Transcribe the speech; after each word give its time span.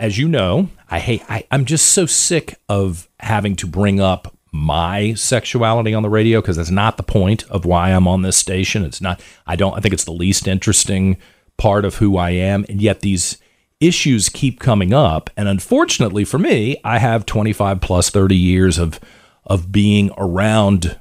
As 0.00 0.16
you 0.16 0.28
know, 0.28 0.70
I 0.90 0.98
hate, 0.98 1.22
I, 1.28 1.44
I'm 1.50 1.66
just 1.66 1.90
so 1.90 2.06
sick 2.06 2.58
of 2.70 3.06
having 3.20 3.54
to 3.56 3.66
bring 3.66 4.00
up 4.00 4.34
my 4.50 5.12
sexuality 5.12 5.92
on 5.92 6.02
the 6.02 6.08
radio 6.08 6.40
because 6.40 6.56
that's 6.56 6.70
not 6.70 6.96
the 6.96 7.02
point 7.02 7.44
of 7.50 7.66
why 7.66 7.90
I'm 7.90 8.08
on 8.08 8.22
this 8.22 8.38
station. 8.38 8.82
It's 8.82 9.02
not, 9.02 9.20
I 9.46 9.56
don't, 9.56 9.76
I 9.76 9.80
think 9.80 9.92
it's 9.92 10.04
the 10.04 10.10
least 10.12 10.48
interesting 10.48 11.18
part 11.58 11.84
of 11.84 11.96
who 11.96 12.16
I 12.16 12.30
am. 12.30 12.64
And 12.70 12.80
yet 12.80 13.00
these 13.00 13.36
issues 13.78 14.30
keep 14.30 14.58
coming 14.58 14.94
up. 14.94 15.28
And 15.36 15.48
unfortunately 15.48 16.24
for 16.24 16.38
me, 16.38 16.78
I 16.82 16.98
have 16.98 17.26
25 17.26 17.82
plus 17.82 18.08
30 18.08 18.34
years 18.34 18.78
of, 18.78 19.00
of 19.44 19.70
being 19.70 20.10
around 20.16 20.98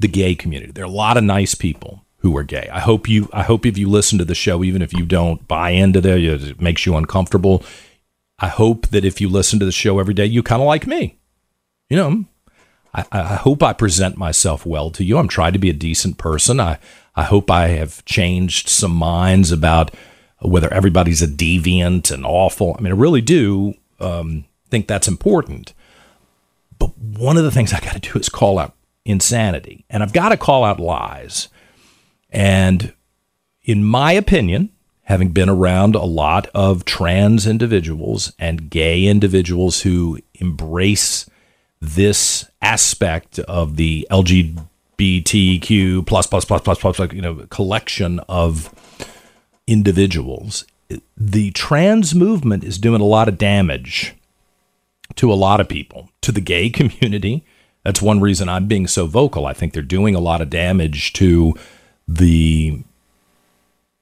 the 0.00 0.08
gay 0.08 0.34
community. 0.34 0.72
There 0.72 0.84
are 0.84 0.88
a 0.88 0.90
lot 0.90 1.16
of 1.16 1.22
nice 1.22 1.54
people 1.54 2.04
who 2.26 2.36
are 2.36 2.42
gay. 2.42 2.68
I 2.72 2.80
hope 2.80 3.08
you, 3.08 3.28
I 3.32 3.42
hope 3.42 3.64
if 3.64 3.78
you 3.78 3.88
listen 3.88 4.18
to 4.18 4.24
the 4.24 4.34
show, 4.34 4.64
even 4.64 4.82
if 4.82 4.92
you 4.92 5.06
don't 5.06 5.46
buy 5.46 5.70
into 5.70 6.00
that, 6.00 6.18
it 6.18 6.60
makes 6.60 6.84
you 6.84 6.96
uncomfortable. 6.96 7.62
I 8.38 8.48
hope 8.48 8.88
that 8.88 9.04
if 9.04 9.20
you 9.20 9.28
listen 9.28 9.58
to 9.60 9.64
the 9.64 9.72
show 9.72 9.98
every 9.98 10.14
day, 10.14 10.26
you 10.26 10.42
kind 10.42 10.60
of 10.60 10.66
like 10.66 10.86
me. 10.86 11.18
You 11.88 11.96
know, 11.96 12.24
I, 12.92 13.04
I 13.12 13.36
hope 13.36 13.62
I 13.62 13.72
present 13.72 14.16
myself 14.16 14.66
well 14.66 14.90
to 14.90 15.04
you. 15.04 15.18
I'm 15.18 15.28
trying 15.28 15.52
to 15.52 15.58
be 15.58 15.70
a 15.70 15.74
decent 15.74 16.18
person. 16.18 16.58
I, 16.58 16.78
I 17.14 17.22
hope 17.22 17.50
I 17.50 17.68
have 17.68 18.04
changed 18.04 18.68
some 18.68 18.92
minds 18.92 19.52
about 19.52 19.94
whether 20.40 20.72
everybody's 20.72 21.22
a 21.22 21.28
deviant 21.28 22.10
and 22.10 22.26
awful. 22.26 22.74
I 22.76 22.82
mean, 22.82 22.92
I 22.92 22.96
really 22.96 23.22
do 23.22 23.74
um, 24.00 24.44
think 24.68 24.86
that's 24.86 25.08
important. 25.08 25.72
But 26.78 26.96
one 26.98 27.36
of 27.36 27.44
the 27.44 27.50
things 27.50 27.72
I 27.72 27.80
got 27.80 27.94
to 27.94 28.12
do 28.12 28.18
is 28.18 28.28
call 28.28 28.58
out 28.58 28.74
insanity, 29.04 29.84
and 29.88 30.02
I've 30.02 30.12
got 30.12 30.30
to 30.30 30.36
call 30.36 30.64
out 30.64 30.80
lies. 30.80 31.48
And 32.30 32.92
in 33.64 33.84
my 33.84 34.12
opinion, 34.12 34.70
having 35.02 35.30
been 35.30 35.48
around 35.48 35.94
a 35.94 36.04
lot 36.04 36.48
of 36.54 36.84
trans 36.84 37.46
individuals 37.46 38.32
and 38.38 38.70
gay 38.70 39.04
individuals 39.06 39.82
who 39.82 40.18
embrace 40.34 41.28
this 41.80 42.48
aspect 42.60 43.38
of 43.40 43.76
the 43.76 44.06
LGBTQ 44.10 46.06
plus 46.06 46.26
plus 46.26 46.44
plus 46.44 46.60
plus 46.62 46.78
plus 46.78 47.12
you 47.12 47.22
know 47.22 47.46
collection 47.50 48.20
of 48.28 48.74
individuals, 49.66 50.64
the 51.16 51.50
trans 51.52 52.14
movement 52.14 52.64
is 52.64 52.78
doing 52.78 53.00
a 53.00 53.04
lot 53.04 53.28
of 53.28 53.38
damage 53.38 54.14
to 55.16 55.32
a 55.32 55.34
lot 55.34 55.60
of 55.60 55.68
people, 55.68 56.10
to 56.20 56.32
the 56.32 56.40
gay 56.40 56.70
community. 56.78 57.44
That's 57.84 58.02
one 58.02 58.20
reason 58.20 58.48
I'm 58.48 58.66
being 58.66 58.88
so 58.88 59.06
vocal. 59.06 59.46
I 59.46 59.52
think 59.52 59.72
they're 59.72 59.82
doing 59.82 60.16
a 60.16 60.20
lot 60.20 60.40
of 60.40 60.50
damage 60.50 61.12
to 61.14 61.54
the 62.06 62.82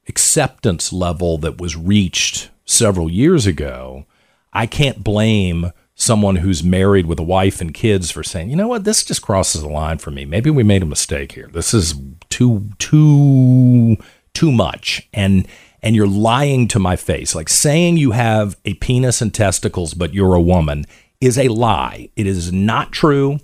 acceptance 0.09 0.93
level 0.93 1.39
that 1.39 1.61
was 1.61 1.77
reached 1.77 2.51
several 2.65 3.11
years 3.11 3.47
ago. 3.47 4.07
I 4.53 4.67
can't 4.67 5.03
blame 5.03 5.73
someone 5.95 6.37
who's 6.37 6.63
married 6.65 7.07
with 7.07 7.19
a 7.19 7.25
wife 7.25 7.61
and 7.61 7.73
kids 7.73 8.11
for 8.11 8.23
saying, 8.23 8.51
you 8.51 8.57
know 8.57 8.69
what, 8.69 8.85
this 8.85 9.05
just 9.05 9.23
crosses 9.23 9.63
the 9.63 9.69
line 9.69 9.99
for 9.99 10.11
me. 10.11 10.25
Maybe 10.25 10.51
we 10.51 10.63
made 10.63 10.83
a 10.83 10.87
mistake 10.87 11.33
here. 11.33 11.49
This 11.53 11.73
is 11.73 11.95
too 12.29 12.71
too 12.79 13.97
too 14.35 14.53
much. 14.53 15.09
And 15.13 15.47
and 15.83 15.95
you're 15.95 16.07
lying 16.07 16.67
to 16.69 16.79
my 16.79 16.97
face. 16.97 17.35
Like 17.35 17.49
saying 17.49 17.97
you 17.97 18.13
have 18.13 18.57
a 18.65 18.75
penis 18.75 19.21
and 19.21 19.33
testicles, 19.33 19.95
but 19.95 20.15
you're 20.15 20.35
a 20.35 20.41
woman 20.41 20.85
is 21.21 21.39
a 21.39 21.49
lie. 21.49 22.09
It 22.17 22.27
is 22.27 22.53
not 22.53 22.93
true. 22.93 23.39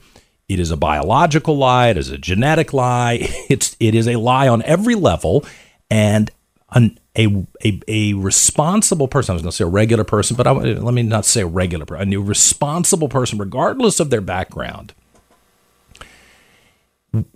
It 0.50 0.58
is 0.58 0.72
a 0.72 0.76
biological 0.76 1.56
lie. 1.56 1.90
It 1.90 1.96
is 1.96 2.10
a 2.10 2.18
genetic 2.18 2.72
lie. 2.72 3.28
It's 3.48 3.76
it 3.78 3.94
is 3.94 4.08
a 4.08 4.16
lie 4.16 4.48
on 4.48 4.62
every 4.62 4.96
level. 4.96 5.44
And 5.88 6.28
an, 6.70 6.98
a, 7.16 7.46
a 7.64 7.80
a 7.86 8.12
responsible 8.14 9.06
person. 9.06 9.32
I 9.32 9.34
was 9.34 9.42
going 9.42 9.50
to 9.52 9.56
say 9.56 9.64
a 9.64 9.68
regular 9.68 10.02
person, 10.02 10.36
but 10.36 10.48
I, 10.48 10.52
let 10.52 10.92
me 10.92 11.04
not 11.04 11.24
say 11.24 11.42
a 11.42 11.46
regular 11.46 11.86
person. 11.86 12.02
A 12.02 12.06
new 12.06 12.20
responsible 12.20 13.08
person, 13.08 13.38
regardless 13.38 14.00
of 14.00 14.10
their 14.10 14.20
background, 14.20 14.92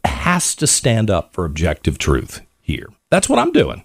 has 0.05 0.57
to 0.57 0.67
stand 0.67 1.09
up 1.09 1.33
for 1.33 1.45
objective 1.45 1.99
truth 1.99 2.41
here. 2.61 2.89
That's 3.11 3.29
what 3.29 3.39
I'm 3.39 3.53
doing. 3.53 3.85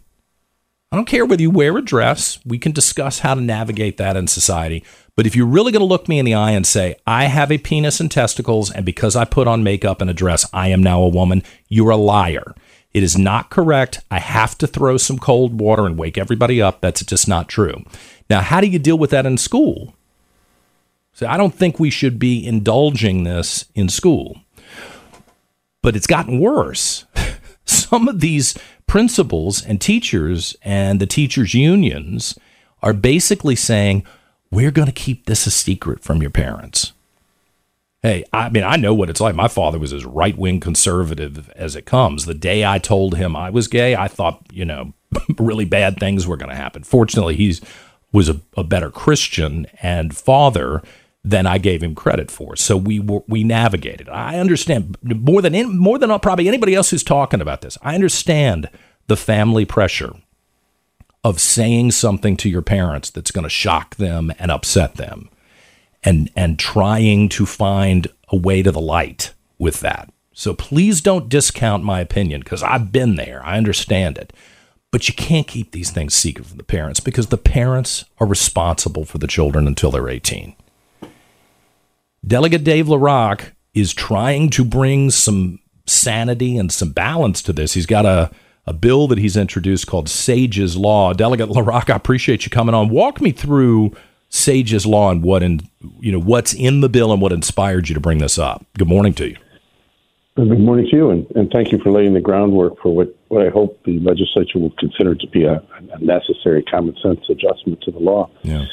I 0.92 0.96
don't 0.96 1.06
care 1.06 1.26
whether 1.26 1.42
you 1.44 1.52
wear 1.52 1.78
a 1.78 1.84
dress. 1.84 2.40
We 2.44 2.58
can 2.58 2.72
discuss 2.72 3.20
how 3.20 3.36
to 3.36 3.42
navigate 3.42 3.98
that 3.98 4.18
in 4.18 4.26
society. 4.26 4.84
But 5.16 5.28
if 5.28 5.36
you're 5.36 5.46
really 5.46 5.72
going 5.72 5.82
to 5.82 5.86
look 5.86 6.08
me 6.08 6.18
in 6.18 6.26
the 6.26 6.34
eye 6.34 6.52
and 6.52 6.66
say, 6.66 6.96
I 7.06 7.26
have 7.26 7.52
a 7.52 7.60
penis 7.60 8.00
and 8.00 8.10
testicles, 8.10 8.72
and 8.72 8.86
because 8.86 9.16
I 9.16 9.26
put 9.26 9.48
on 9.48 9.64
makeup 9.64 10.02
and 10.02 10.10
a 10.10 10.16
dress, 10.16 10.50
I 10.52 10.70
am 10.70 10.82
now 10.82 11.02
a 11.04 11.10
woman, 11.10 11.44
you're 11.68 11.92
a 11.92 11.98
liar. 11.98 12.56
It 12.92 13.04
is 13.04 13.18
not 13.20 13.52
correct. 13.52 14.00
I 14.10 14.18
have 14.18 14.58
to 14.58 14.66
throw 14.68 14.98
some 14.98 15.20
cold 15.20 15.60
water 15.60 15.86
and 15.86 15.96
wake 15.96 16.18
everybody 16.18 16.60
up. 16.60 16.82
That's 16.82 17.06
just 17.06 17.28
not 17.28 17.48
true. 17.48 17.84
Now, 18.28 18.42
how 18.42 18.60
do 18.60 18.68
you 18.68 18.80
deal 18.80 18.98
with 18.98 19.12
that 19.12 19.28
in 19.28 19.38
school? 19.38 19.94
So 21.14 21.28
I 21.28 21.38
don't 21.38 21.54
think 21.54 21.80
we 21.80 21.92
should 21.92 22.18
be 22.18 22.44
indulging 22.44 23.26
this 23.26 23.66
in 23.76 23.90
school. 23.90 24.42
But 25.84 25.96
it's 25.96 26.08
gotten 26.08 26.40
worse. 26.40 27.06
Some 27.66 28.08
of 28.08 28.22
these 28.22 28.58
principals 28.90 29.64
and 29.64 29.80
teachers 29.80 30.56
and 30.64 31.00
the 31.00 31.06
teachers' 31.06 31.54
unions 31.54 32.38
are 32.82 32.92
basically 32.92 33.56
saying, 33.56 34.04
we're 34.50 34.72
going 34.72 34.88
to 34.88 34.92
keep 34.92 35.28
this 35.28 35.46
a 35.46 35.52
secret 35.52 36.02
from 36.02 36.22
your 36.22 36.32
parents. 36.32 36.92
Hey, 38.02 38.24
I 38.34 38.50
mean, 38.50 38.64
I 38.64 38.78
know 38.78 38.96
what 38.96 39.10
it's 39.10 39.22
like. 39.22 39.36
My 39.36 39.48
father 39.48 39.78
was 39.78 39.94
as 39.94 40.06
right 40.06 40.36
wing 40.36 40.60
conservative 40.60 41.52
as 41.52 41.76
it 41.76 41.86
comes. 41.86 42.26
The 42.26 42.34
day 42.34 42.66
I 42.66 42.80
told 42.80 43.16
him 43.16 43.36
I 43.36 43.52
was 43.52 43.68
gay, 43.68 43.96
I 43.96 44.08
thought, 44.08 44.42
you 44.52 44.66
know, 44.66 44.94
really 45.38 45.66
bad 45.66 46.00
things 46.00 46.26
were 46.26 46.38
going 46.38 46.50
to 46.50 46.56
happen. 46.56 46.84
Fortunately, 46.84 47.36
he's 47.36 47.62
was 48.12 48.28
a, 48.28 48.42
a, 48.58 48.64
better 48.64 48.90
Christian 48.90 49.68
and 49.84 50.18
father 50.18 50.82
than 51.24 51.46
I 51.46 51.60
gave 51.60 51.84
him 51.84 51.94
credit 51.94 52.32
for. 52.32 52.56
So 52.56 52.76
we 52.76 53.00
were, 53.00 53.22
we 53.28 53.44
navigated. 53.44 54.10
I 54.10 54.40
understand 54.40 54.98
more 55.04 55.44
than 55.44 55.54
in, 55.54 55.78
more 55.78 56.00
than 56.00 56.18
probably 56.20 56.48
anybody 56.48 56.74
else 56.74 56.90
who's 56.90 57.04
talking 57.04 57.40
about 57.40 57.62
this. 57.62 57.78
I 57.84 57.94
understand 57.94 58.68
the 59.10 59.18
family 59.18 59.66
pressure 59.66 60.16
of 61.24 61.42
saying 61.42 61.92
something 61.92 62.38
to 62.38 62.50
your 62.50 62.62
parents 62.62 63.10
that's 63.10 63.32
going 63.32 63.44
to 63.44 63.50
shock 63.50 63.96
them 63.98 64.32
and 64.40 64.52
upset 64.52 64.96
them 64.96 65.30
and 66.04 66.32
and 66.36 66.58
trying 66.58 67.28
to 67.28 67.46
find 67.46 68.08
a 68.30 68.38
way 68.38 68.62
to 68.62 68.72
the 68.72 68.80
light 68.80 69.34
with 69.58 69.82
that. 69.82 70.12
So 70.32 70.54
please 70.54 71.02
don't 71.02 71.28
discount 71.28 71.84
my 71.84 72.00
opinion 72.00 72.40
because 72.42 72.64
I've 72.64 72.94
been 72.94 73.16
there. 73.16 73.46
I 73.46 73.58
understand 73.58 74.18
it. 74.18 74.32
But 74.92 75.08
you 75.08 75.14
can't 75.14 75.48
keep 75.48 75.72
these 75.72 75.92
things 75.92 76.16
secret 76.16 76.48
from 76.48 76.58
the 76.58 76.64
parents 76.64 77.00
because 77.00 77.28
the 77.28 77.38
parents 77.38 78.06
are 78.20 78.26
responsible 78.26 79.06
for 79.06 79.18
the 79.18 79.28
children 79.28 79.68
until 79.68 79.92
they're 79.92 80.10
18. 80.10 80.56
Delegate 82.26 82.64
Dave 82.64 82.88
LaRock 82.88 83.52
is 83.74 83.94
trying 83.94 84.50
to 84.52 84.64
bring 84.64 85.12
some 85.12 85.60
sanity 85.86 86.58
and 86.58 86.72
some 86.72 86.92
balance 86.92 87.42
to 87.44 87.54
this. 87.54 87.74
He's 87.74 87.86
got 87.86 88.06
a, 88.06 88.32
a 88.70 88.74
bill 88.74 89.08
that 89.08 89.18
he's 89.18 89.36
introduced 89.36 89.88
called 89.88 90.08
Sage's 90.08 90.78
Law. 90.78 91.12
Delegate 91.14 91.50
LaRock, 91.50 91.90
I 91.90 91.96
appreciate 91.96 92.46
you 92.46 92.52
coming 92.52 92.76
on. 92.76 92.90
Walk 92.90 93.20
me 93.20 93.32
through 93.32 93.94
Sage's 94.30 94.86
Law 94.86 95.10
and 95.10 95.24
what 95.24 95.42
in, 95.42 95.62
you 96.00 96.12
know 96.12 96.20
what's 96.20 96.54
in 96.54 96.82
the 96.82 96.88
bill 96.88 97.12
and 97.12 97.20
what 97.20 97.32
inspired 97.32 97.90
you 97.90 97.96
to 97.96 98.00
bring 98.00 98.20
this 98.20 98.38
up. 98.38 98.64
Good 98.78 98.88
morning 98.88 99.16
to 99.16 99.30
you. 99.30 99.38
Good 100.36 100.60
morning 100.60 100.88
to 100.92 100.96
you, 100.96 101.10
and, 101.10 101.26
and 101.36 101.52
thank 101.52 101.72
you 101.72 101.80
for 101.80 101.92
laying 101.92 102.14
the 102.14 102.22
groundwork 102.22 102.80
for 102.82 102.96
what, 102.96 103.14
what 103.28 103.46
I 103.46 103.50
hope 103.50 103.84
the 103.86 104.00
legislature 104.00 104.60
will 104.60 104.74
consider 104.78 105.16
to 105.16 105.28
be 105.28 105.46
a, 105.46 105.56
a 105.56 106.00
necessary 106.00 106.64
common 106.64 106.96
sense 107.02 107.22
adjustment 107.28 107.82
to 107.82 107.92
the 107.92 108.00
law. 108.00 108.30
Yeah. 108.44 108.66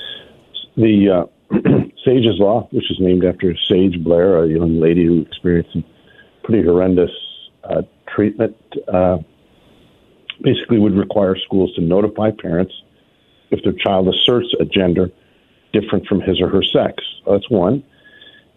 The 0.76 1.08
uh, 1.10 1.56
Sage's 2.04 2.38
Law, 2.38 2.69
which 2.70 2.88
is 2.90 2.99
named 3.00 3.25
after 3.25 3.56
Sage 3.69 3.99
Blair, 4.04 4.44
a 4.44 4.49
young 4.49 4.78
lady 4.78 5.06
who 5.06 5.22
experienced 5.22 5.72
some 5.72 5.84
pretty 6.44 6.62
horrendous 6.64 7.10
uh, 7.64 7.82
treatment, 8.14 8.56
uh, 8.92 9.19
basically 10.43 10.79
would 10.79 10.97
require 10.97 11.37
schools 11.37 11.75
to 11.75 11.81
notify 11.81 12.31
parents 12.31 12.73
if 13.50 13.62
their 13.62 13.73
child 13.73 14.09
asserts 14.09 14.49
a 14.61 14.65
gender 14.65 15.11
different 15.73 16.06
from 16.06 16.21
his 16.21 16.41
or 16.41 16.49
her 16.49 16.62
sex. 16.62 17.03
That's 17.27 17.49
one. 17.50 17.85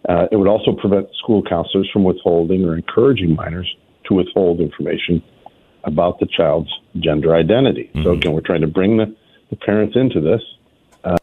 Uh, 0.08 0.26
it 0.32 0.36
would 0.36 0.48
also 0.48 0.72
prevent 0.72 1.08
school 1.16 1.42
counselors 1.42 1.88
from 1.92 2.04
withholding 2.04 2.64
or 2.64 2.74
encouraging 2.74 3.34
minors 3.34 3.74
to 4.04 4.14
withhold 4.14 4.60
information 4.60 5.22
about 5.84 6.18
the 6.20 6.26
child's 6.26 6.70
gender 6.98 7.34
identity. 7.34 7.90
Mm-hmm. 7.94 8.02
So, 8.04 8.12
again, 8.12 8.32
we're 8.32 8.40
trying 8.40 8.62
to 8.62 8.66
bring 8.66 8.96
the, 8.96 9.14
the 9.50 9.56
parents 9.56 9.96
into 9.96 10.20
this. 10.20 10.42
Uh, 11.04 11.16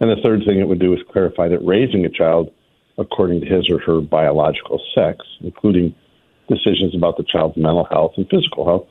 and 0.00 0.10
the 0.10 0.16
third 0.22 0.42
thing 0.46 0.60
it 0.60 0.68
would 0.68 0.78
do 0.78 0.92
is 0.94 1.00
clarify 1.10 1.48
that 1.48 1.60
raising 1.60 2.04
a 2.04 2.10
child 2.10 2.52
according 2.98 3.40
to 3.40 3.46
his 3.46 3.68
or 3.70 3.78
her 3.78 4.00
biological 4.00 4.80
sex, 4.94 5.24
including 5.40 5.94
decisions 6.48 6.94
about 6.94 7.16
the 7.16 7.24
child's 7.24 7.56
mental 7.56 7.86
health 7.90 8.12
and 8.16 8.28
physical 8.28 8.64
health, 8.66 8.86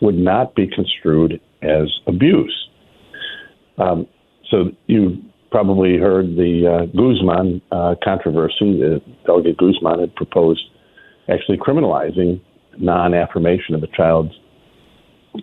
would 0.00 0.16
not 0.16 0.54
be 0.54 0.66
construed 0.66 1.40
as 1.62 1.88
abuse. 2.06 2.68
Um, 3.78 4.06
so 4.50 4.70
you 4.86 5.22
probably 5.50 5.98
heard 5.98 6.36
the 6.36 6.66
uh, 6.66 6.86
Guzman 6.96 7.62
uh, 7.72 7.94
controversy. 8.02 8.78
The 8.78 9.00
Delegate 9.26 9.56
Guzman 9.56 10.00
had 10.00 10.14
proposed 10.14 10.64
actually 11.28 11.58
criminalizing 11.58 12.40
non-affirmation 12.78 13.74
of 13.74 13.82
a 13.82 13.88
child's 13.88 14.32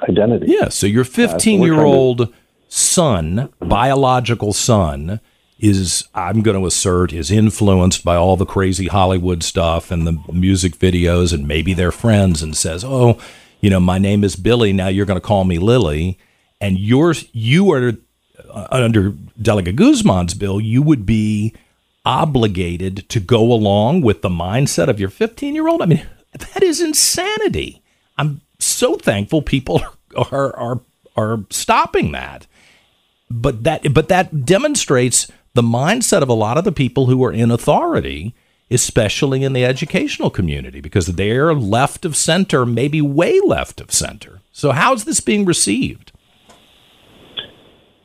identity. 0.08 0.48
Yeah, 0.50 0.70
so 0.70 0.88
your 0.88 1.04
15-year-old 1.04 2.22
uh, 2.22 2.26
so 2.26 2.34
son, 2.68 3.50
biological 3.60 4.54
son, 4.54 5.20
is 5.60 6.08
I'm 6.14 6.42
going 6.42 6.60
to 6.60 6.66
assert 6.66 7.14
is 7.14 7.32
influenced 7.32 8.04
by 8.04 8.16
all 8.16 8.36
the 8.36 8.46
crazy 8.46 8.88
Hollywood 8.88 9.44
stuff 9.44 9.92
and 9.92 10.06
the 10.06 10.20
music 10.32 10.78
videos 10.78 11.34
and 11.34 11.48
maybe 11.48 11.74
their 11.74 11.92
friends 11.92 12.44
and 12.44 12.56
says, 12.56 12.84
"Oh, 12.84 13.18
you 13.64 13.70
know, 13.72 13.80
my 13.80 13.98
name 13.98 14.24
is 14.24 14.36
Billy, 14.36 14.74
now 14.74 14.90
you're 14.90 15.08
going 15.08 15.20
to 15.20 15.28
call 15.28 15.44
me 15.44 15.58
Lily." 15.58 16.20
And 16.62 16.80
you're 16.80 17.14
you 17.34 17.72
are 17.72 17.94
uh, 18.50 18.68
under 18.70 19.14
Delegate 19.42 19.76
Guzman's 19.76 20.34
bill, 20.34 20.62
you 20.62 20.82
would 20.82 21.06
be 21.06 21.54
obligated 22.06 23.08
to 23.10 23.20
go 23.20 23.52
along 23.52 24.02
with 24.02 24.22
the 24.22 24.30
mindset 24.30 24.88
of 24.88 25.00
your 25.00 25.10
15 25.10 25.56
year 25.56 25.68
old. 25.68 25.82
I 25.82 25.86
mean, 25.86 26.06
that 26.38 26.64
is 26.64 26.82
insanity. 26.82 27.82
I'm 28.18 28.42
so 28.60 28.96
thankful 28.96 29.42
people 29.42 29.82
are 30.32 30.56
are 30.56 30.82
are 31.16 31.40
stopping 31.50 32.12
that. 32.12 32.48
But 33.30 33.64
that 33.64 33.94
but 33.94 34.10
that 34.10 34.46
demonstrates 34.46 35.32
the 35.54 35.62
mindset 35.62 36.22
of 36.22 36.30
a 36.30 36.34
lot 36.34 36.58
of 36.58 36.64
the 36.64 36.72
people 36.72 37.06
who 37.08 37.24
are 37.24 37.32
in 37.32 37.52
authority, 37.52 38.36
especially 38.70 39.44
in 39.44 39.54
the 39.54 39.66
educational 39.66 40.30
community, 40.30 40.82
because 40.82 41.08
they're 41.08 41.54
left 41.54 42.06
of 42.06 42.16
center, 42.16 42.66
maybe 42.66 43.02
way 43.02 43.40
left 43.40 43.82
of 43.82 43.92
center. 43.92 44.42
So 44.52 44.72
how's 44.72 45.06
this 45.06 45.20
being 45.20 45.46
received? 45.46 46.12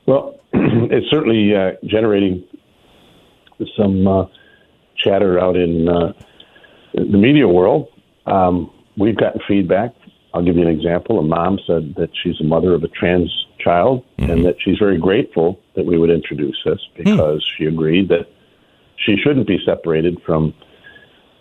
Well, 0.07 0.39
it's 0.53 1.11
certainly 1.11 1.55
uh, 1.55 1.73
generating 1.85 2.45
some 3.77 4.07
uh, 4.07 4.25
chatter 4.97 5.39
out 5.39 5.57
in 5.57 5.89
uh, 5.89 6.13
the 6.95 7.19
media 7.19 7.47
world. 7.47 7.89
Um, 8.27 8.71
we've 8.97 9.17
gotten 9.17 9.41
feedback. 9.47 9.95
I'll 10.35 10.43
give 10.43 10.57
you 10.57 10.63
an 10.63 10.69
example. 10.69 11.19
A 11.19 11.23
mom 11.23 11.59
said 11.67 11.95
that 11.97 12.11
she's 12.23 12.41
a 12.41 12.45
mother 12.45 12.75
of 12.75 12.85
a 12.85 12.89
trans 12.89 13.31
child 13.59 14.05
mm-hmm. 14.19 14.31
and 14.31 14.45
that 14.45 14.57
she's 14.63 14.79
very 14.79 14.99
grateful 14.99 15.61
that 15.75 15.85
we 15.85 15.99
would 15.99 16.11
introduce 16.11 16.57
this 16.65 16.79
hmm. 16.97 17.05
because 17.05 17.41
mm. 17.41 17.57
she 17.57 17.65
agreed 17.65 18.09
that 18.09 18.29
she 19.09 19.17
shouldn't 19.23 19.47
be 19.47 19.59
separated 19.65 20.21
from 20.27 20.53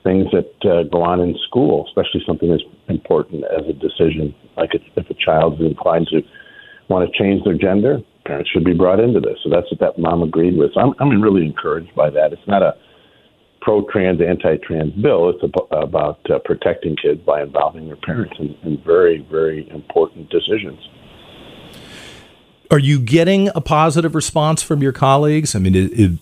things 0.04 0.26
that 0.32 0.54
uh, 0.64 0.84
go 0.90 1.04
on 1.04 1.20
in 1.20 1.36
school, 1.48 1.86
especially 1.88 2.24
something 2.26 2.50
as 2.50 2.62
important 2.88 3.44
as 3.52 3.68
a 3.68 3.74
decision, 3.74 4.34
like 4.56 4.70
if 4.74 5.10
a 5.10 5.14
child 5.14 5.60
is 5.60 5.68
inclined 5.68 6.08
to 6.08 6.22
want 6.88 7.04
to 7.12 7.20
change 7.20 7.44
their 7.44 7.58
gender, 7.58 8.00
parents 8.26 8.50
should 8.50 8.64
be 8.64 8.74
brought 8.74 9.02
into 9.02 9.20
this. 9.20 9.38
So 9.44 9.50
that's 9.50 9.70
what 9.70 9.82
that 9.82 10.00
mom 10.00 10.24
agreed 10.24 10.58
with. 10.58 10.74
So 10.74 10.80
I'm, 10.80 10.94
I'm 11.00 11.22
really 11.22 11.46
encouraged 11.46 11.94
by 11.94 12.10
that. 12.12 12.32
It's 12.32 12.48
not 12.48 12.64
a 12.64 12.74
pro-trans, 13.60 14.22
anti-trans 14.22 14.94
bill. 14.94 15.30
It's 15.30 15.44
about 15.44 16.20
uh, 16.32 16.40
protecting 16.46 16.96
kids 16.96 17.20
by 17.26 17.42
involving 17.42 17.88
their 17.88 17.98
parents 17.98 18.36
in, 18.40 18.56
in 18.64 18.82
very, 18.86 19.28
very 19.30 19.70
important 19.72 20.30
decisions. 20.30 20.80
Are 22.72 22.80
you 22.80 23.00
getting 23.00 23.50
a 23.56 23.62
positive 23.62 24.16
response 24.16 24.62
from 24.62 24.82
your 24.82 24.94
colleagues? 24.94 25.56
I 25.56 25.60
mean, 25.60 25.76
it, 25.76 26.00
it, 26.00 26.20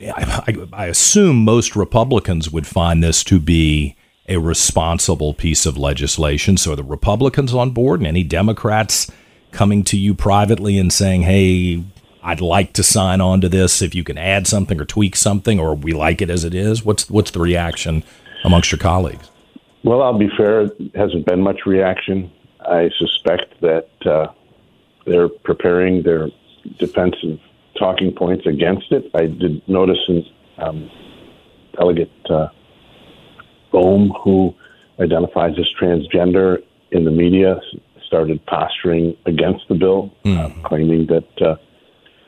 I, 0.00 0.66
I, 0.72 0.86
assume 0.86 1.44
most 1.44 1.74
Republicans 1.76 2.50
would 2.50 2.66
find 2.66 3.02
this 3.02 3.24
to 3.24 3.40
be 3.40 3.96
a 4.28 4.36
responsible 4.36 5.34
piece 5.34 5.66
of 5.66 5.76
legislation. 5.76 6.56
So 6.56 6.72
are 6.72 6.76
the 6.76 6.84
Republicans 6.84 7.54
on 7.54 7.70
board, 7.70 8.00
and 8.00 8.06
any 8.06 8.22
Democrats 8.22 9.10
coming 9.50 9.82
to 9.84 9.96
you 9.96 10.14
privately 10.14 10.78
and 10.78 10.92
saying, 10.92 11.22
hey, 11.22 11.82
I'd 12.22 12.40
like 12.40 12.72
to 12.74 12.82
sign 12.82 13.20
on 13.20 13.40
to 13.40 13.48
this 13.48 13.80
if 13.80 13.94
you 13.94 14.04
can 14.04 14.18
add 14.18 14.46
something 14.46 14.80
or 14.80 14.84
tweak 14.84 15.16
something 15.16 15.58
or 15.58 15.74
we 15.74 15.92
like 15.92 16.20
it 16.20 16.30
as 16.30 16.44
it 16.44 16.54
is? 16.54 16.84
What's 16.84 17.08
what's 17.08 17.30
the 17.30 17.40
reaction 17.40 18.04
amongst 18.44 18.70
your 18.70 18.78
colleagues? 18.78 19.30
Well, 19.84 20.02
I'll 20.02 20.18
be 20.18 20.28
fair, 20.36 20.62
it 20.62 20.94
hasn't 20.94 21.26
been 21.26 21.40
much 21.40 21.60
reaction. 21.64 22.30
I 22.60 22.90
suspect 22.98 23.60
that 23.60 23.88
uh, 24.04 24.26
they're 25.06 25.28
preparing 25.28 26.02
their 26.02 26.28
defensive 26.78 27.40
talking 27.78 28.12
points 28.12 28.46
against 28.46 28.90
it. 28.90 29.10
I 29.14 29.26
did 29.26 29.66
notice 29.68 29.98
in 30.08 30.24
um, 30.58 30.90
Delegate 31.76 32.10
uh, 32.30 32.48
Roem, 33.72 34.10
who 34.24 34.54
identifies 35.00 35.52
as 35.58 35.66
transgender 35.80 36.58
in 36.90 37.04
the 37.04 37.10
media, 37.10 37.60
started 38.06 38.44
posturing 38.46 39.16
against 39.26 39.68
the 39.68 39.74
bill, 39.74 40.10
mm. 40.24 40.38
uh, 40.38 40.48
hmm. 40.48 40.62
claiming 40.62 41.06
that 41.06 41.46
uh, 41.46 41.56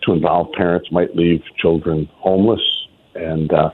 to 0.03 0.13
involve 0.13 0.53
parents 0.53 0.91
might 0.93 1.17
leave 1.17 1.43
children 1.59 2.09
homeless. 2.17 2.61
And 3.15 3.53
uh, 3.53 3.71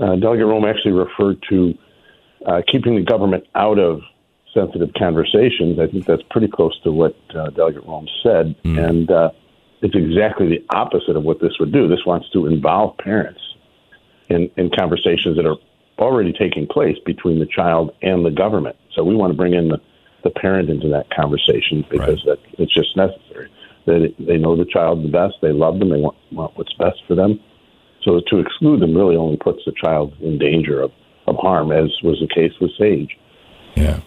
uh, 0.00 0.16
Delegate 0.16 0.46
Roem 0.46 0.64
actually 0.64 0.92
referred 0.92 1.42
to 1.48 1.74
uh, 2.46 2.62
keeping 2.70 2.96
the 2.96 3.02
government 3.02 3.44
out 3.54 3.78
of 3.78 4.00
sensitive 4.52 4.90
conversations. 4.98 5.78
I 5.78 5.86
think 5.86 6.06
that's 6.06 6.22
pretty 6.30 6.48
close 6.48 6.78
to 6.82 6.92
what 6.92 7.16
uh, 7.34 7.50
Delegate 7.50 7.86
Roem 7.86 8.08
said. 8.22 8.56
Mm. 8.64 8.88
And 8.88 9.10
uh, 9.10 9.30
it's 9.82 9.94
exactly 9.94 10.48
the 10.48 10.64
opposite 10.70 11.16
of 11.16 11.22
what 11.22 11.40
this 11.40 11.52
would 11.60 11.72
do. 11.72 11.88
This 11.88 12.04
wants 12.06 12.28
to 12.32 12.46
involve 12.46 12.96
parents 12.98 13.40
in, 14.28 14.50
in 14.56 14.70
conversations 14.76 15.36
that 15.36 15.46
are 15.46 15.56
already 15.98 16.32
taking 16.32 16.66
place 16.66 16.96
between 17.04 17.38
the 17.38 17.46
child 17.46 17.94
and 18.02 18.24
the 18.24 18.30
government. 18.30 18.76
So 18.94 19.04
we 19.04 19.14
want 19.14 19.32
to 19.32 19.36
bring 19.36 19.54
in 19.54 19.68
the 19.68 19.78
the 20.24 20.30
parent 20.30 20.68
into 20.68 20.88
that 20.88 21.06
conversation 21.10 21.84
because 21.88 22.20
right. 22.26 22.38
that 22.38 22.62
it's 22.62 22.74
just 22.74 22.96
necessary. 22.96 23.48
They 23.86 24.14
they 24.18 24.36
know 24.36 24.56
the 24.56 24.64
child 24.64 25.04
the 25.04 25.08
best. 25.08 25.34
They 25.40 25.52
love 25.52 25.78
them. 25.78 25.90
They 25.90 26.00
want, 26.00 26.16
want 26.32 26.56
what's 26.56 26.72
best 26.74 27.02
for 27.06 27.14
them. 27.14 27.40
So 28.02 28.20
to 28.30 28.38
exclude 28.38 28.80
them 28.80 28.96
really 28.96 29.16
only 29.16 29.36
puts 29.36 29.60
the 29.64 29.72
child 29.72 30.14
in 30.20 30.38
danger 30.38 30.80
of, 30.80 30.92
of 31.26 31.36
harm, 31.36 31.72
as 31.72 31.90
was 32.02 32.18
the 32.20 32.28
case 32.32 32.52
with 32.60 32.70
Sage. 32.78 33.16
Yeah. 33.76 34.00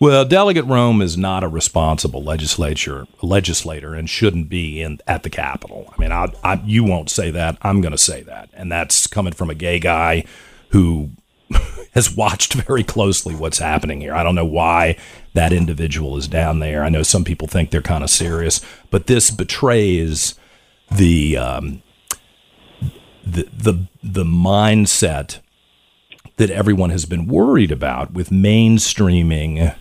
Well, 0.00 0.24
Delegate 0.24 0.66
Roem 0.66 1.00
is 1.00 1.16
not 1.16 1.44
a 1.44 1.48
responsible 1.48 2.22
legislature 2.22 3.06
legislator 3.22 3.94
and 3.94 4.10
shouldn't 4.10 4.48
be 4.48 4.82
in 4.82 4.98
at 5.06 5.22
the 5.22 5.30
Capitol. 5.30 5.92
I 5.96 6.00
mean, 6.00 6.10
I, 6.10 6.32
I, 6.42 6.60
you 6.64 6.82
won't 6.82 7.10
say 7.10 7.30
that. 7.30 7.56
I'm 7.62 7.80
going 7.80 7.92
to 7.92 7.98
say 7.98 8.22
that, 8.22 8.50
and 8.54 8.70
that's 8.72 9.06
coming 9.06 9.32
from 9.32 9.50
a 9.50 9.54
gay 9.54 9.78
guy 9.78 10.24
who 10.70 11.10
has 11.94 12.14
watched 12.14 12.54
very 12.54 12.82
closely 12.82 13.36
what's 13.36 13.58
happening 13.58 14.00
here. 14.00 14.14
I 14.14 14.24
don't 14.24 14.34
know 14.34 14.44
why 14.44 14.96
that 15.34 15.52
individual 15.52 16.16
is 16.16 16.26
down 16.26 16.58
there. 16.58 16.82
I 16.82 16.88
know 16.88 17.04
some 17.04 17.24
people 17.24 17.46
think 17.46 17.70
they're 17.70 17.80
kind 17.80 18.02
of 18.02 18.10
serious, 18.10 18.60
but 18.90 19.06
this 19.06 19.30
betrays 19.30 20.34
the 20.90 21.36
um, 21.36 21.82
the 23.24 23.48
the 23.56 23.86
the 24.02 24.24
mindset 24.24 25.38
that 26.36 26.50
everyone 26.50 26.90
has 26.90 27.04
been 27.04 27.28
worried 27.28 27.70
about 27.70 28.12
with 28.12 28.30
mainstreaming 28.30 29.76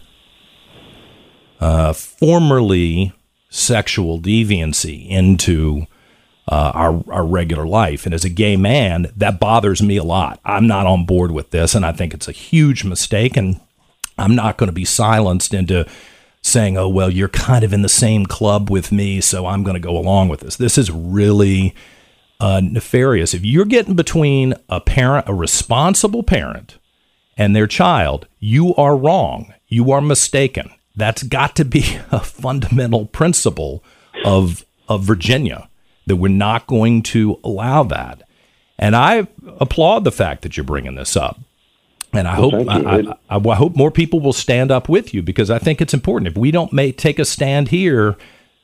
uh, 1.63 1.93
formerly 1.93 3.13
sexual 3.49 4.19
deviancy 4.19 5.07
into 5.07 5.87
uh, 6.51 6.73
our 6.75 7.01
our 7.09 7.25
regular 7.25 7.65
life. 7.65 8.05
And 8.05 8.13
as 8.13 8.25
a 8.25 8.29
gay 8.29 8.57
man, 8.57 9.09
that 9.15 9.39
bothers 9.39 9.81
me 9.81 9.95
a 9.95 10.03
lot. 10.03 10.41
I'm 10.43 10.67
not 10.67 10.85
on 10.85 11.05
board 11.05 11.31
with 11.31 11.51
this, 11.51 11.73
and 11.73 11.85
I 11.85 11.93
think 11.93 12.13
it's 12.13 12.27
a 12.27 12.33
huge 12.33 12.83
mistake. 12.83 13.37
And 13.37 13.61
I'm 14.17 14.35
not 14.35 14.57
going 14.57 14.67
to 14.67 14.73
be 14.73 14.83
silenced 14.83 15.53
into 15.53 15.87
saying, 16.41 16.77
"Oh 16.77 16.89
well, 16.89 17.09
you're 17.09 17.29
kind 17.29 17.63
of 17.63 17.71
in 17.71 17.81
the 17.81 17.87
same 17.87 18.25
club 18.25 18.69
with 18.69 18.91
me, 18.91 19.21
so 19.21 19.45
I'm 19.45 19.63
going 19.63 19.75
to 19.75 19.87
go 19.87 19.97
along 19.97 20.27
with 20.27 20.41
this." 20.41 20.57
This 20.57 20.77
is 20.77 20.91
really 20.91 21.73
uh, 22.41 22.59
nefarious. 22.61 23.33
If 23.33 23.45
you're 23.45 23.63
getting 23.63 23.95
between 23.95 24.53
a 24.67 24.81
parent, 24.81 25.29
a 25.29 25.33
responsible 25.33 26.23
parent, 26.23 26.77
and 27.37 27.55
their 27.55 27.67
child, 27.67 28.27
you 28.41 28.75
are 28.75 28.97
wrong. 28.97 29.53
You 29.69 29.93
are 29.93 30.01
mistaken. 30.01 30.69
That's 30.95 31.23
got 31.23 31.55
to 31.57 31.65
be 31.65 31.99
a 32.11 32.19
fundamental 32.19 33.05
principle 33.05 33.83
of 34.25 34.65
of 34.87 35.03
Virginia 35.03 35.69
that 36.05 36.17
we're 36.17 36.27
not 36.27 36.67
going 36.67 37.01
to 37.01 37.39
allow 37.43 37.83
that. 37.83 38.23
And 38.77 38.95
I 38.95 39.27
applaud 39.59 40.03
the 40.03 40.11
fact 40.11 40.41
that 40.41 40.57
you're 40.57 40.65
bringing 40.65 40.95
this 40.95 41.15
up. 41.15 41.39
And 42.11 42.27
I 42.27 42.39
well, 42.39 42.51
hope 42.51 42.69
I, 42.69 43.13
I, 43.29 43.37
I, 43.37 43.55
hope 43.55 43.75
more 43.75 43.89
people 43.89 44.19
will 44.19 44.33
stand 44.33 44.71
up 44.71 44.87
with 44.87 45.13
you 45.13 45.23
because 45.23 45.49
I 45.49 45.57
think 45.57 45.81
it's 45.81 45.95
important. 45.95 46.27
If 46.27 46.37
we 46.37 46.51
don't 46.51 46.71
make, 46.71 46.97
take 46.97 47.17
a 47.17 47.25
stand 47.25 47.69
here, 47.69 48.17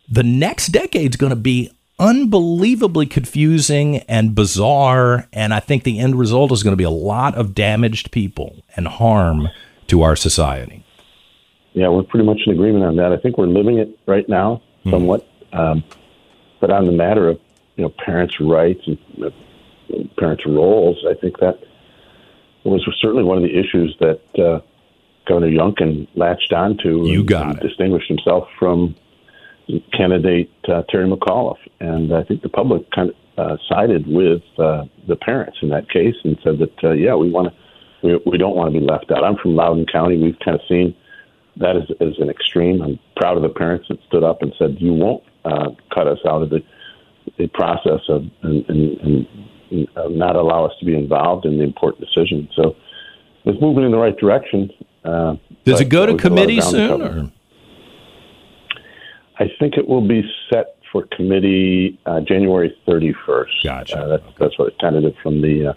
the 0.07 0.23
next 0.23 0.67
decade's 0.67 1.15
going 1.15 1.31
to 1.31 1.35
be 1.35 1.71
unbelievably 1.97 3.07
confusing 3.07 3.97
and 4.07 4.35
bizarre. 4.35 5.27
And 5.33 5.53
I 5.53 5.59
think 5.59 5.83
the 5.83 5.99
end 5.99 6.15
result 6.15 6.51
is 6.51 6.61
going 6.61 6.73
to 6.73 6.77
be 6.77 6.83
a 6.83 6.91
lot 6.91 7.35
of 7.35 7.55
damaged 7.55 8.11
people 8.11 8.63
and 8.75 8.87
harm 8.87 9.49
to 9.87 10.03
our 10.03 10.15
society. 10.15 10.85
Yeah, 11.73 11.89
we're 11.89 12.03
pretty 12.03 12.25
much 12.25 12.41
in 12.45 12.53
agreement 12.53 12.83
on 12.83 12.95
that. 12.97 13.11
I 13.11 13.17
think 13.17 13.37
we're 13.37 13.47
living 13.47 13.77
it 13.77 13.97
right 14.07 14.27
now, 14.27 14.61
hmm. 14.83 14.91
somewhat. 14.91 15.27
Um, 15.53 15.83
but 16.59 16.71
on 16.71 16.85
the 16.85 16.91
matter 16.91 17.29
of 17.29 17.39
you 17.75 17.83
know 17.83 17.93
parents' 18.05 18.39
rights 18.39 18.81
and 18.85 18.97
uh, 19.23 19.29
parents' 20.17 20.45
roles, 20.45 21.03
I 21.09 21.13
think 21.13 21.39
that 21.39 21.59
was 22.63 22.85
certainly 23.01 23.23
one 23.23 23.37
of 23.37 23.43
the 23.43 23.57
issues 23.57 23.95
that 23.99 24.21
uh, 24.37 24.59
Governor 25.27 25.47
Youngkin 25.47 26.07
latched 26.15 26.53
onto. 26.53 27.05
You 27.05 27.23
got 27.23 27.47
and 27.47 27.57
it. 27.57 27.67
Distinguished 27.67 28.07
himself 28.07 28.47
from 28.57 28.95
candidate 29.93 30.51
uh, 30.67 30.83
Terry 30.89 31.07
McAuliffe, 31.07 31.57
and 31.79 32.13
I 32.13 32.23
think 32.23 32.41
the 32.41 32.49
public 32.49 32.89
kind 32.91 33.09
of 33.09 33.15
uh, 33.37 33.57
sided 33.69 34.05
with 34.07 34.41
uh, 34.57 34.83
the 35.07 35.15
parents 35.15 35.59
in 35.61 35.69
that 35.69 35.89
case 35.89 36.15
and 36.23 36.37
said 36.43 36.59
that 36.59 36.83
uh, 36.83 36.91
yeah, 36.91 37.15
we 37.15 37.29
want 37.29 37.47
to, 37.47 38.07
we, 38.07 38.19
we 38.31 38.37
don't 38.37 38.55
want 38.55 38.73
to 38.73 38.79
be 38.79 38.85
left 38.85 39.11
out. 39.11 39.23
I'm 39.23 39.37
from 39.37 39.55
Loudoun 39.55 39.85
County. 39.91 40.17
We've 40.21 40.37
kind 40.43 40.55
of 40.55 40.61
seen 40.67 40.95
that 41.59 41.75
as, 41.75 41.83
as 42.01 42.13
an 42.19 42.29
extreme. 42.29 42.81
I'm 42.81 42.99
proud 43.15 43.37
of 43.37 43.43
the 43.43 43.49
parents 43.49 43.87
that 43.89 43.99
stood 44.07 44.23
up 44.23 44.41
and 44.41 44.53
said 44.57 44.77
you 44.79 44.93
won't 44.93 45.23
uh, 45.45 45.69
cut 45.93 46.07
us 46.07 46.19
out 46.27 46.41
of 46.41 46.49
the, 46.49 46.61
the 47.37 47.47
process 47.47 48.01
of 48.09 48.23
and, 48.43 48.65
and, 48.69 49.27
and 49.71 50.17
not 50.17 50.35
allow 50.35 50.65
us 50.65 50.73
to 50.79 50.85
be 50.85 50.95
involved 50.95 51.45
in 51.45 51.57
the 51.57 51.63
important 51.63 52.05
decisions. 52.05 52.49
So 52.55 52.75
it's 53.45 53.61
moving 53.61 53.83
in 53.83 53.91
the 53.91 53.97
right 53.97 54.17
direction. 54.17 54.69
Uh, 55.03 55.35
Does 55.65 55.81
it 55.81 55.89
go 55.89 56.05
to 56.05 56.15
committee 56.15 56.61
soon? 56.61 57.01
Or? 57.01 57.31
I 59.39 59.45
think 59.59 59.75
it 59.77 59.87
will 59.87 60.05
be 60.05 60.23
set 60.51 60.77
for 60.91 61.07
committee 61.15 61.99
uh, 62.05 62.21
January 62.21 62.75
31st. 62.87 63.63
Gotcha. 63.63 63.99
Uh, 63.99 64.07
that's, 64.07 64.23
that's 64.39 64.59
what 64.59 64.69
it 64.69 64.79
tentative 64.79 65.13
from 65.21 65.41
the 65.41 65.67
uh, 65.67 65.73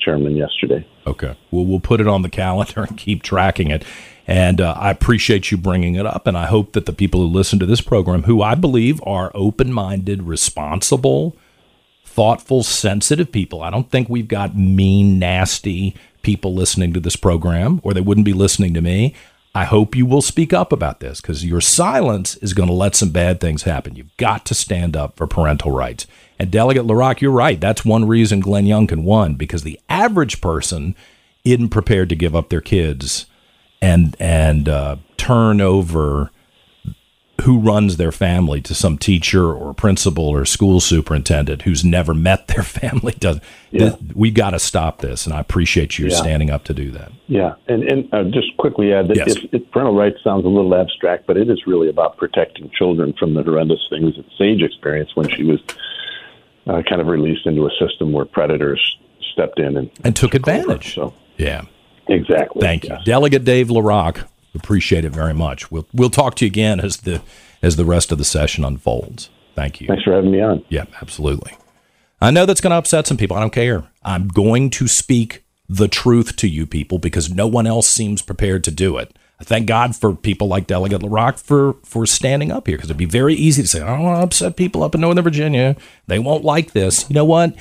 chairman 0.00 0.36
yesterday. 0.36 0.86
Okay. 1.06 1.36
Well, 1.50 1.64
we'll 1.64 1.80
put 1.80 2.00
it 2.00 2.06
on 2.06 2.22
the 2.22 2.28
calendar 2.28 2.82
and 2.82 2.96
keep 2.96 3.22
tracking 3.22 3.70
it. 3.70 3.84
And 4.26 4.60
uh, 4.60 4.74
I 4.78 4.90
appreciate 4.90 5.50
you 5.50 5.56
bringing 5.56 5.96
it 5.96 6.06
up. 6.06 6.26
And 6.26 6.36
I 6.36 6.46
hope 6.46 6.72
that 6.72 6.86
the 6.86 6.92
people 6.92 7.20
who 7.20 7.26
listen 7.26 7.58
to 7.58 7.66
this 7.66 7.80
program, 7.80 8.24
who 8.24 8.42
I 8.42 8.54
believe 8.54 9.02
are 9.04 9.32
open 9.34 9.72
minded, 9.72 10.22
responsible, 10.22 11.36
thoughtful, 12.04 12.62
sensitive 12.62 13.32
people, 13.32 13.62
I 13.62 13.70
don't 13.70 13.90
think 13.90 14.08
we've 14.08 14.28
got 14.28 14.56
mean, 14.56 15.18
nasty 15.18 15.94
people 16.22 16.54
listening 16.54 16.92
to 16.92 17.00
this 17.00 17.16
program, 17.16 17.80
or 17.82 17.94
they 17.94 18.00
wouldn't 18.00 18.26
be 18.26 18.32
listening 18.32 18.74
to 18.74 18.80
me. 18.80 19.14
I 19.52 19.64
hope 19.64 19.96
you 19.96 20.06
will 20.06 20.22
speak 20.22 20.52
up 20.52 20.70
about 20.70 21.00
this 21.00 21.20
because 21.20 21.44
your 21.44 21.60
silence 21.60 22.36
is 22.36 22.54
going 22.54 22.68
to 22.68 22.74
let 22.74 22.94
some 22.94 23.10
bad 23.10 23.40
things 23.40 23.64
happen. 23.64 23.96
You've 23.96 24.16
got 24.16 24.46
to 24.46 24.54
stand 24.54 24.96
up 24.96 25.16
for 25.16 25.26
parental 25.26 25.72
rights. 25.72 26.06
And 26.40 26.50
Delegate 26.50 26.86
LaRock, 26.86 27.20
you're 27.20 27.30
right. 27.30 27.60
That's 27.60 27.84
one 27.84 28.08
reason 28.08 28.40
Glenn 28.40 28.64
Youngkin 28.64 29.02
won 29.02 29.34
because 29.34 29.62
the 29.62 29.78
average 29.90 30.40
person 30.40 30.96
isn't 31.44 31.68
prepared 31.68 32.08
to 32.08 32.16
give 32.16 32.34
up 32.34 32.48
their 32.48 32.62
kids 32.62 33.26
and 33.82 34.16
and 34.18 34.66
uh, 34.66 34.96
turn 35.18 35.60
over 35.60 36.30
who 37.42 37.58
runs 37.58 37.96
their 37.96 38.12
family 38.12 38.60
to 38.60 38.74
some 38.74 38.96
teacher 38.98 39.52
or 39.52 39.74
principal 39.74 40.28
or 40.28 40.44
school 40.44 40.80
superintendent 40.80 41.62
who's 41.62 41.84
never 41.84 42.14
met 42.14 42.48
their 42.48 42.62
family 42.80 43.12
does 43.18 43.40
yeah. 43.70 43.96
we 44.14 44.30
got 44.30 44.50
to 44.50 44.58
stop 44.58 44.98
this 44.98 45.24
and 45.24 45.34
i 45.34 45.40
appreciate 45.40 45.98
you 45.98 46.08
yeah. 46.08 46.14
standing 46.14 46.50
up 46.50 46.64
to 46.64 46.74
do 46.74 46.90
that 46.90 47.10
yeah 47.28 47.54
and, 47.68 47.82
and 47.84 48.12
uh, 48.12 48.24
just 48.24 48.54
quickly 48.58 48.92
add 48.92 49.08
that 49.08 49.16
yes. 49.16 49.36
if, 49.36 49.54
if, 49.54 49.70
parental 49.70 49.96
rights 49.96 50.18
sounds 50.22 50.44
a 50.44 50.48
little 50.48 50.74
abstract 50.74 51.26
but 51.26 51.38
it 51.38 51.48
is 51.48 51.66
really 51.66 51.88
about 51.88 52.16
protecting 52.18 52.70
children 52.76 53.14
from 53.18 53.32
the 53.32 53.42
horrendous 53.42 53.80
things 53.88 54.14
that 54.16 54.26
sage 54.36 54.60
experienced 54.62 55.16
when 55.16 55.28
she 55.30 55.42
was 55.42 55.60
uh, 56.66 56.82
kind 56.88 57.00
of 57.00 57.06
released 57.06 57.46
into 57.46 57.66
a 57.66 57.70
system 57.78 58.12
where 58.12 58.24
predators 58.24 58.96
stepped 59.32 59.58
in 59.58 59.76
and, 59.76 59.90
and 60.04 60.16
took 60.16 60.34
advantage 60.34 60.94
so 60.94 61.14
yeah 61.36 61.62
Exactly. 62.10 62.60
Thank 62.60 62.84
you, 62.84 62.96
Delegate 63.04 63.44
Dave 63.44 63.68
LaRock. 63.68 64.26
Appreciate 64.54 65.04
it 65.04 65.10
very 65.10 65.32
much. 65.32 65.70
We'll 65.70 65.86
we'll 65.94 66.10
talk 66.10 66.34
to 66.36 66.44
you 66.44 66.50
again 66.50 66.80
as 66.80 66.98
the 66.98 67.22
as 67.62 67.76
the 67.76 67.84
rest 67.84 68.10
of 68.10 68.18
the 68.18 68.24
session 68.24 68.64
unfolds. 68.64 69.30
Thank 69.54 69.80
you. 69.80 69.86
Thanks 69.86 70.02
for 70.02 70.14
having 70.14 70.32
me 70.32 70.40
on. 70.40 70.64
Yeah, 70.68 70.86
absolutely. 71.00 71.56
I 72.20 72.30
know 72.30 72.46
that's 72.46 72.60
going 72.60 72.72
to 72.72 72.76
upset 72.76 73.06
some 73.06 73.16
people. 73.16 73.36
I 73.36 73.40
don't 73.40 73.52
care. 73.52 73.84
I'm 74.02 74.28
going 74.28 74.70
to 74.70 74.88
speak 74.88 75.44
the 75.68 75.88
truth 75.88 76.36
to 76.36 76.48
you 76.48 76.66
people 76.66 76.98
because 76.98 77.32
no 77.32 77.46
one 77.46 77.66
else 77.66 77.86
seems 77.86 78.22
prepared 78.22 78.64
to 78.64 78.70
do 78.70 78.98
it. 78.98 79.16
Thank 79.42 79.66
God 79.66 79.96
for 79.96 80.14
people 80.14 80.48
like 80.48 80.66
Delegate 80.66 81.00
LaRock 81.00 81.38
for 81.38 81.74
for 81.84 82.06
standing 82.06 82.52
up 82.52 82.66
here 82.66 82.76
because 82.76 82.90
it'd 82.90 82.98
be 82.98 83.06
very 83.06 83.34
easy 83.34 83.62
to 83.62 83.68
say, 83.68 83.80
I 83.80 83.96
don't 83.96 84.04
want 84.04 84.18
to 84.18 84.22
upset 84.22 84.56
people 84.56 84.82
up 84.82 84.94
in 84.94 85.00
Northern 85.00 85.24
Virginia. 85.24 85.76
They 86.06 86.18
won't 86.18 86.44
like 86.44 86.72
this. 86.72 87.08
You 87.08 87.14
know 87.14 87.24
what? 87.24 87.54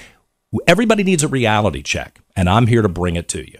Everybody 0.67 1.03
needs 1.03 1.24
a 1.24 1.27
reality 1.27 1.81
check, 1.81 2.19
and 2.36 2.50
I'm 2.50 2.67
here 2.67 2.81
to 2.81 2.89
bring 2.89 3.15
it 3.15 3.27
to 3.29 3.50
you. 3.50 3.59